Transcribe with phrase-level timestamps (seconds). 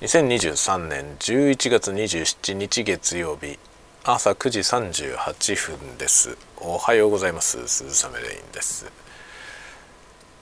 [0.00, 3.58] 2023年11月27日月曜日
[4.02, 6.38] 朝9時38分です。
[6.56, 7.68] おはようございます。
[7.68, 8.86] 鈴雨レインです。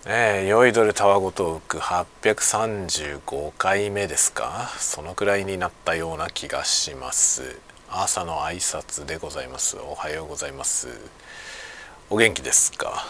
[0.06, 4.70] ねえ酔いどれたわごと浮く835回目ですか？
[4.78, 7.58] そのくらいになったような気がします。
[7.90, 9.76] 朝の挨拶でございます。
[9.76, 10.86] おはようございます。
[12.10, 13.04] お元気ですか？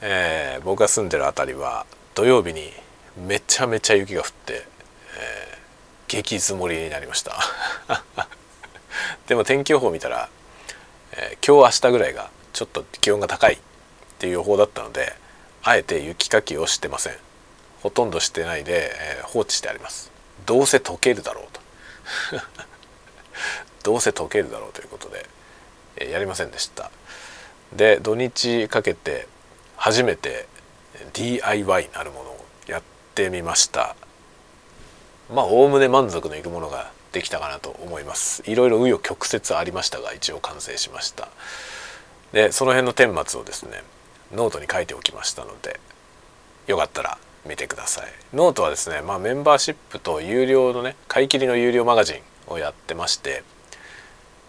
[0.00, 1.84] えー、僕が住んでる辺りは
[2.14, 2.72] 土曜日に
[3.16, 4.66] めちゃめちゃ雪が降って、
[5.16, 7.38] えー、激積もりになりました。
[9.28, 10.28] でも天気予報見たら、
[11.12, 13.58] えー、今日明日ぐらいがちょっと気温が高いっ
[14.18, 15.14] ていう予報だったので
[15.62, 17.16] あえて雪かきをしてません。
[17.82, 20.10] ほとんどしてないで、えー、放置してあります。
[20.46, 21.60] どうせ溶けるだろうと。
[23.84, 25.26] どうせ溶けるだろうということで、
[25.96, 26.90] えー、やりませんでした。
[27.72, 29.26] で土日かけて
[29.76, 30.46] 初めて
[31.12, 32.33] DIY なるものをや
[33.14, 33.94] ってみました。
[35.32, 38.42] まあおおむね満足のいくものができたかなと思います。
[38.50, 41.28] いろいろ紆余曲折ありましたが一応完成しました。
[42.32, 43.84] でその辺の顛末をですね
[44.34, 45.78] ノートに書いておきましたので
[46.66, 48.06] よかったら見てください。
[48.34, 53.44] ノートはですね、まあ、メンバーシップと有料のね買い切りの有料マガジンをやってまして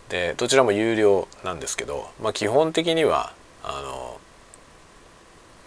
[0.10, 3.32] でどちらも有料なんですけど、まあ、基本的には
[3.64, 4.05] あの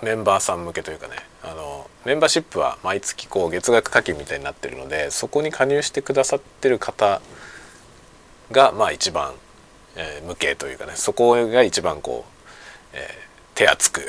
[0.03, 7.21] メンバーさん向けというかねあのメンバーシップは毎月こう月額課金みたいになってるのでそこに加入してくださってる方
[8.53, 9.35] がまあ一番、
[9.97, 14.09] えー、向けというかねそこが一番こう、えー、手厚く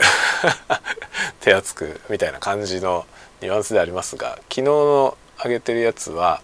[1.42, 3.06] 手厚くみたいな感じの
[3.42, 6.42] ニュアンスでありますが昨日の上げてるやつは、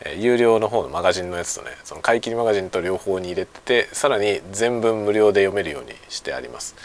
[0.00, 6.76] えー、有料の方のマガジンのやつとねその買い切りマガジンと両方に入れてさらに全文無料で読めるようにしてあります。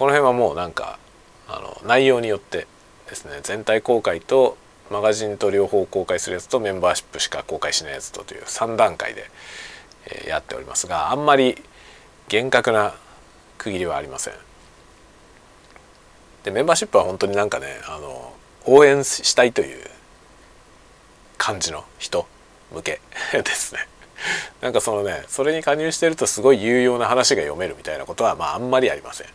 [0.00, 0.98] この辺はもうなんか
[1.46, 2.66] あの内容によって
[3.10, 4.56] ですね全体公開と
[4.90, 9.30] マガジンと両方公開するやつとメンバーシップしか公開しないやつとという3段階で、
[10.06, 11.54] えやっておりますがあんまり
[12.30, 12.94] 厳格な
[13.58, 14.34] 区切りはありません。
[16.44, 18.32] でメンバーシップは本当になんかねあの
[18.64, 19.84] 応援したいという
[21.36, 22.26] 感じの人
[22.72, 23.02] 向け
[23.36, 23.86] ですね。
[24.62, 29.26] なんかそのねそれに加入してるとすごい有用な話が読めるみたいなことはまああんまりありません。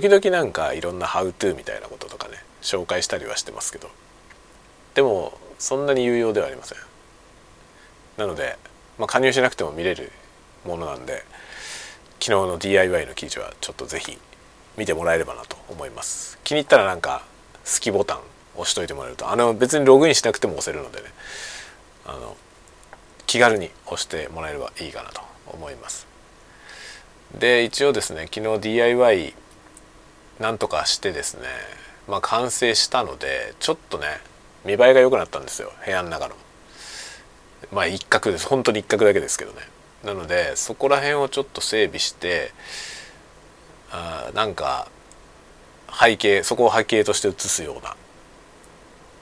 [0.00, 3.88] 時々なんかいろんな「ハウトゥー」みたいなこととかね紹介したりはしてますけど。
[4.94, 6.78] でもそんなに有用ではありません。
[8.16, 8.56] なので、
[8.98, 10.10] まあ、加入しなくても見れる
[10.64, 11.24] ものなんで
[12.18, 14.18] 昨日の DIY の記事はちょっと是非
[14.76, 16.38] 見てもらえればなと思います。
[16.42, 17.22] 気に入ったらなんか
[17.64, 18.20] 好きボタン
[18.56, 21.06] 押しといてもらえるとあの別にログインしなくても押せるのでね
[22.04, 22.36] あの
[23.26, 26.08] 気軽に押してもらえればいいかなと思います。
[27.38, 29.34] で一応ですね昨日 DIY
[30.40, 31.42] なんとかしてですね
[32.08, 34.06] まあ完成したのでちょっとね
[34.64, 36.34] 見栄えが良くなったんですよ部屋の中の。
[37.72, 38.46] まあ一角です。
[38.46, 39.58] 本当に一角だけですけどね。
[40.04, 42.52] なのでそこら辺をちょっと整備して
[43.90, 44.88] あなんか
[45.92, 47.96] 背景そこを背景として映すような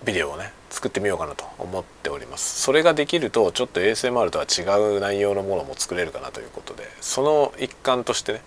[0.04, 2.60] ビデオをね作ってみようかなと思っております。
[2.62, 4.62] それができるとちょっと ASMR とは違
[4.96, 8.42] う内容のものも作れるかなということでその一環としてね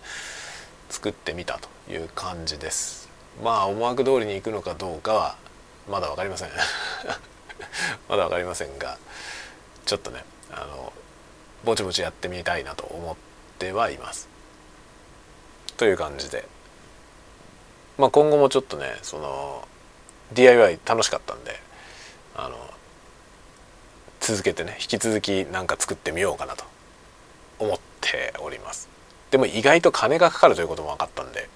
[0.90, 3.10] 作ってみたという感じです。
[3.44, 5.36] まあ思惑通りにいくのかどうかは
[5.90, 6.50] まだ分かりません。
[8.10, 8.98] まだ分かりませんが
[9.86, 10.94] ちょっとねあの
[11.64, 13.16] ぼちぼちやってみたいなと思っ
[13.60, 14.28] てはいます。
[15.78, 16.48] という感じで。
[17.98, 19.68] まあ今後もちょっとねその
[20.34, 21.60] DIY 楽しかったんで
[22.36, 22.58] あの
[24.20, 26.75] 続けてね引き続き何か作ってみようかなと。
[29.32, 31.50] でも意外と金がかかるということも分かったんで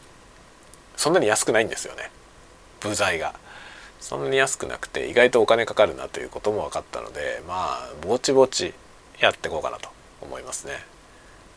[0.96, 2.12] そんなに安くないんですよね。
[2.81, 3.34] 部材が。
[4.00, 8.74] そんなに安くなくて意外とお金かかるなということも分かったのでまあぼちぼち
[9.19, 9.90] やっていこうかなと
[10.22, 10.74] 思いますね、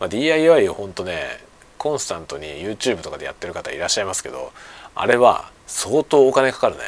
[0.01, 1.41] まあ、DIY をほんとね
[1.79, 4.53] コンスタントに YouTube とかでやってる方いらっしゃいますけど
[4.95, 6.83] あれは相当お金かかるね。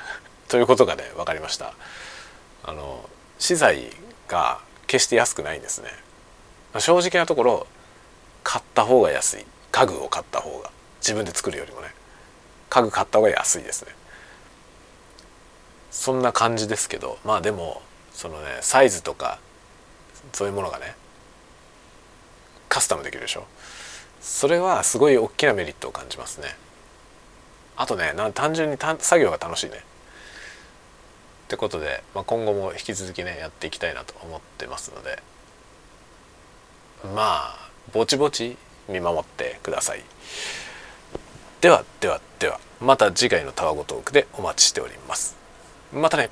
[0.48, 1.74] ということがね分かりました。
[2.62, 3.08] あの
[3.38, 3.90] 資材
[4.28, 5.90] が決して安くないんですね。
[6.78, 7.66] 正直なところ
[8.42, 9.46] 買った方が安い。
[9.72, 10.70] 家具を買った方が。
[11.00, 11.94] 自分で作るよりもね。
[12.68, 13.92] 家具買った方が安いですね。
[15.90, 17.82] そんな感じですけどまあでも
[18.12, 19.40] そのねサイズとか
[20.32, 20.94] そういうものがね
[22.68, 23.44] カスタムできるでしょ。
[24.20, 26.56] それはすごい大きなメリットを感じますね。
[27.76, 29.76] あとね単純に作業が楽しいね。
[29.76, 29.80] っ
[31.48, 35.22] てことで、まあ、今後も引き続きねやっていきたいなと思ってますので。
[37.02, 38.56] まあぼちぼち
[38.88, 40.02] 見守ってください。
[41.60, 45.36] ではではではまた次回のタワゴトークでお待ちしております。
[45.92, 46.30] またね。